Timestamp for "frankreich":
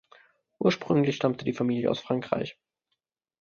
1.99-2.57